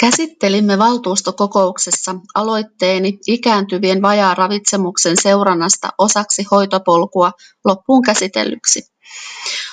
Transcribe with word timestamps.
Käsittelimme 0.00 0.78
valtuustokokouksessa 0.78 2.14
aloitteeni 2.34 3.18
ikääntyvien 3.26 4.02
vajaaravitsemuksen 4.02 5.16
seurannasta 5.22 5.88
osaksi 5.98 6.46
hoitopolkua 6.50 7.32
loppuun 7.64 8.02
käsitellyksi. 8.02 8.82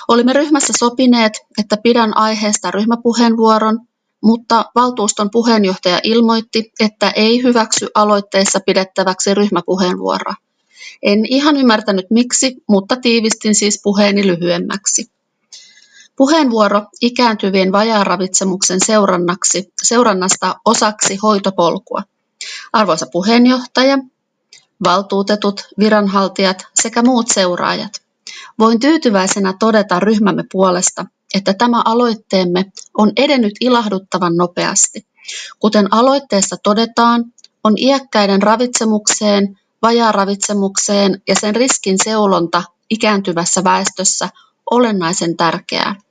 Olimme 0.08 0.32
ryhmässä 0.32 0.72
sopineet, 0.78 1.32
että 1.58 1.76
pidän 1.82 2.16
aiheesta 2.16 2.70
ryhmäpuheenvuoron, 2.70 3.80
mutta 4.22 4.64
valtuuston 4.74 5.30
puheenjohtaja 5.32 6.00
ilmoitti, 6.02 6.72
että 6.80 7.10
ei 7.10 7.42
hyväksy 7.42 7.86
aloitteessa 7.94 8.60
pidettäväksi 8.66 9.34
ryhmäpuheenvuoroa. 9.34 10.34
En 11.02 11.26
ihan 11.26 11.56
ymmärtänyt 11.56 12.06
miksi, 12.10 12.56
mutta 12.68 12.96
tiivistin 12.96 13.54
siis 13.54 13.80
puheeni 13.82 14.26
lyhyemmäksi. 14.26 15.17
Puheenvuoro 16.18 16.82
ikääntyvien 17.00 17.72
vajaaravitsemuksen 17.72 18.78
seurannaksi, 18.86 19.72
seurannasta 19.82 20.54
osaksi 20.64 21.16
hoitopolkua. 21.16 22.02
Arvoisa 22.72 23.06
puheenjohtaja, 23.12 23.98
valtuutetut, 24.84 25.68
viranhaltijat 25.78 26.66
sekä 26.74 27.02
muut 27.02 27.28
seuraajat. 27.28 27.92
Voin 28.58 28.80
tyytyväisenä 28.80 29.54
todeta 29.58 30.00
ryhmämme 30.00 30.44
puolesta, 30.52 31.06
että 31.34 31.54
tämä 31.54 31.82
aloitteemme 31.84 32.64
on 32.98 33.12
edennyt 33.16 33.52
ilahduttavan 33.60 34.36
nopeasti. 34.36 35.06
Kuten 35.58 35.94
aloitteessa 35.94 36.56
todetaan, 36.62 37.24
on 37.64 37.74
iäkkäiden 37.78 38.42
ravitsemukseen, 38.42 39.58
vajaaravitsemukseen 39.82 41.22
ja 41.28 41.34
sen 41.40 41.56
riskin 41.56 41.96
seulonta 42.04 42.62
ikääntyvässä 42.90 43.64
väestössä 43.64 44.28
olennaisen 44.70 45.36
tärkeää. 45.36 46.07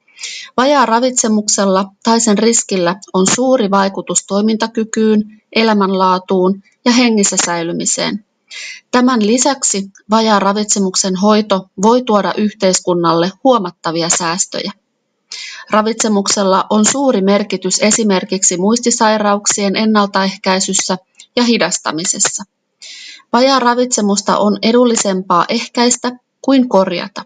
Vajaa 0.58 0.86
ravitsemuksella 0.86 1.86
tai 2.04 2.20
sen 2.20 2.38
riskillä 2.38 2.96
on 3.14 3.26
suuri 3.36 3.72
vaikutus 3.72 4.26
toimintakykyyn, 4.28 5.42
elämänlaatuun 5.56 6.64
ja 6.86 6.92
hengissä 6.92 7.38
säilymiseen. 7.46 8.26
Tämän 8.92 9.28
lisäksi 9.28 9.88
vajaa 10.10 10.40
ravitsemuksen 10.40 11.16
hoito 11.16 11.70
voi 11.82 12.02
tuoda 12.02 12.34
yhteiskunnalle 12.38 13.32
huomattavia 13.44 14.10
säästöjä. 14.10 14.72
Ravitsemuksella 15.70 16.66
on 16.70 16.86
suuri 16.86 17.22
merkitys 17.22 17.80
esimerkiksi 17.82 18.58
muistisairauksien 18.58 19.76
ennaltaehkäisyssä 19.76 20.98
ja 21.36 21.44
hidastamisessa. 21.44 22.44
Vajaa 23.34 23.60
ravitsemusta 23.60 24.38
on 24.38 24.58
edullisempaa 24.62 25.46
ehkäistä 25.50 26.12
kuin 26.42 26.70
korjata. 26.70 27.24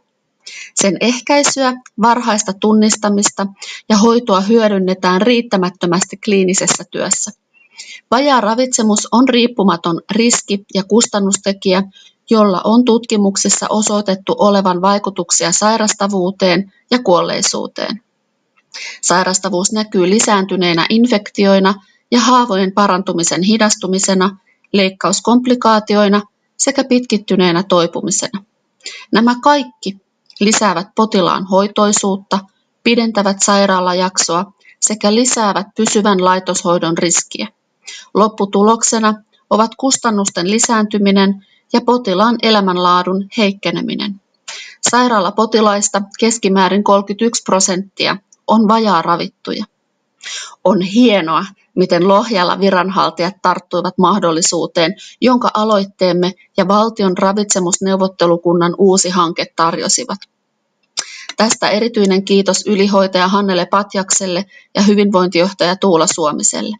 Sen 0.75 0.97
ehkäisyä, 0.99 1.73
varhaista 2.01 2.53
tunnistamista 2.53 3.47
ja 3.89 3.97
hoitoa 3.97 4.41
hyödynnetään 4.41 5.21
riittämättömästi 5.21 6.17
kliinisessä 6.17 6.83
työssä. 6.91 7.31
Vajaa 8.11 8.41
ravitsemus 8.41 9.07
on 9.11 9.29
riippumaton 9.29 10.01
riski- 10.11 10.65
ja 10.73 10.83
kustannustekijä, 10.83 11.83
jolla 12.29 12.61
on 12.63 12.85
tutkimuksissa 12.85 13.65
osoitettu 13.69 14.35
olevan 14.39 14.81
vaikutuksia 14.81 15.51
sairastavuuteen 15.51 16.73
ja 16.91 16.99
kuolleisuuteen. 16.99 18.01
Sairastavuus 19.01 19.71
näkyy 19.71 20.09
lisääntyneinä 20.09 20.85
infektioina 20.89 21.73
ja 22.11 22.19
haavojen 22.19 22.71
parantumisen 22.71 23.43
hidastumisena, 23.43 24.37
leikkauskomplikaatioina 24.73 26.21
sekä 26.57 26.83
pitkittyneenä 26.83 27.63
toipumisena. 27.63 28.43
Nämä 29.11 29.35
kaikki 29.43 29.97
lisäävät 30.41 30.87
potilaan 30.95 31.45
hoitoisuutta, 31.45 32.39
pidentävät 32.83 33.37
sairaalajaksoa 33.41 34.51
sekä 34.79 35.15
lisäävät 35.15 35.67
pysyvän 35.77 36.25
laitoshoidon 36.25 36.97
riskiä. 36.97 37.47
Lopputuloksena 38.13 39.13
ovat 39.49 39.71
kustannusten 39.75 40.51
lisääntyminen 40.51 41.45
ja 41.73 41.81
potilaan 41.81 42.37
elämänlaadun 42.41 43.27
heikkeneminen. 43.37 44.21
Sairaalapotilaista 44.89 46.01
keskimäärin 46.19 46.83
31 46.83 47.43
prosenttia 47.43 48.17
on 48.47 48.67
vajaa 48.67 49.01
ravittuja. 49.01 49.65
On 50.63 50.81
hienoa, 50.81 51.45
miten 51.75 52.07
Lohjalla 52.07 52.59
viranhaltijat 52.59 53.35
tarttuivat 53.41 53.97
mahdollisuuteen, 53.97 54.95
jonka 55.21 55.51
aloitteemme 55.53 56.33
ja 56.57 56.67
valtion 56.67 57.17
ravitsemusneuvottelukunnan 57.17 58.75
uusi 58.77 59.09
hanke 59.09 59.45
tarjosivat. 59.55 60.19
Tästä 61.37 61.69
erityinen 61.69 62.25
kiitos 62.25 62.63
ylihoitaja 62.67 63.27
Hannele 63.27 63.65
Patjakselle 63.65 64.45
ja 64.75 64.81
hyvinvointijohtaja 64.81 65.75
Tuula 65.75 66.07
Suomiselle. 66.07 66.77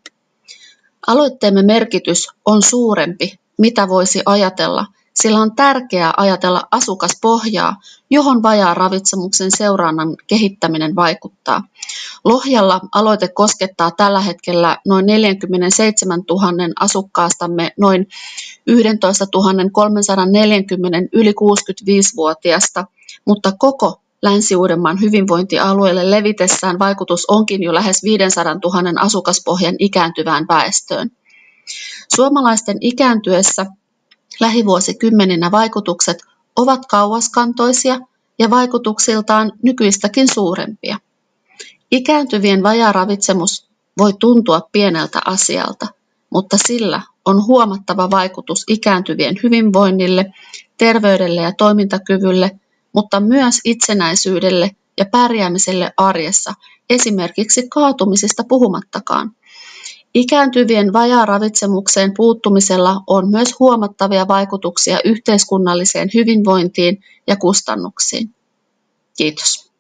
Aloitteemme 1.08 1.62
merkitys 1.62 2.28
on 2.46 2.62
suurempi, 2.62 3.40
mitä 3.58 3.88
voisi 3.88 4.22
ajatella, 4.26 4.86
sillä 5.14 5.40
on 5.40 5.56
tärkeää 5.56 6.14
ajatella 6.18 6.62
asukaspohjaa, 6.72 7.76
johon 8.10 8.44
vajaa 8.44 8.74
ravitsemuksen 8.74 9.50
seurannan 9.58 10.16
kehittäminen 10.28 10.96
vaikuttaa. 10.96 11.64
Lohjalla 12.26 12.82
aloite 12.96 13.28
koskettaa 13.28 13.92
tällä 13.92 14.20
hetkellä 14.20 14.78
noin 14.88 15.06
47 15.06 16.24
000 16.30 16.52
asukkaastamme 16.80 17.72
noin 17.80 18.08
11 18.68 19.26
340 19.72 20.98
yli 21.14 21.32
65-vuotiasta, 21.32 22.86
mutta 23.26 23.52
koko 23.60 24.02
Länsi-Uudenmaan 24.22 25.02
hyvinvointialueelle 25.02 26.12
levitessään 26.12 26.80
vaikutus 26.80 27.26
onkin 27.28 27.64
jo 27.64 27.74
lähes 27.74 28.04
500 28.04 28.54
000 28.54 29.02
asukaspohjan 29.02 29.76
ikääntyvään 29.80 30.46
väestöön. 30.50 31.10
Suomalaisten 32.16 32.78
ikääntyessä 32.82 33.66
lähivuosikymmeninä 34.42 35.52
vaikutukset 35.52 36.18
ovat 36.56 36.86
kauaskantoisia 36.90 38.00
ja 38.40 38.50
vaikutuksiltaan 38.50 39.52
nykyistäkin 39.64 40.34
suurempia. 40.34 40.98
Ikääntyvien 41.92 42.64
vajaaravitsemus 42.64 43.68
voi 43.98 44.14
tuntua 44.20 44.62
pieneltä 44.72 45.22
asialta, 45.26 45.88
mutta 46.30 46.58
sillä 46.68 47.02
on 47.26 47.46
huomattava 47.46 48.12
vaikutus 48.12 48.64
ikääntyvien 48.68 49.36
hyvinvoinnille, 49.44 50.26
terveydelle 50.78 51.42
ja 51.42 51.52
toimintakyvylle 51.58 52.52
mutta 52.94 53.20
myös 53.20 53.60
itsenäisyydelle 53.66 54.72
ja 54.98 55.06
pärjäämiselle 55.06 55.92
arjessa, 55.98 56.54
esimerkiksi 56.90 57.68
kaatumisista 57.70 58.44
puhumattakaan. 58.50 59.32
Ikääntyvien 60.14 60.94
vajaaravitsemukseen 60.94 62.14
puuttumisella 62.18 63.02
on 63.08 63.30
myös 63.30 63.60
huomattavia 63.60 64.28
vaikutuksia 64.28 65.00
yhteiskunnalliseen 65.06 66.10
hyvinvointiin 66.14 67.04
ja 67.28 67.36
kustannuksiin. 67.36 68.36
Kiitos. 69.18 69.72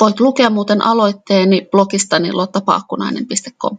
Voit 0.00 0.20
lukea 0.20 0.50
muuten 0.50 0.82
aloitteeni 0.82 1.68
blogistani 1.70 2.32
lottapaakkunainen.com. 2.32 3.78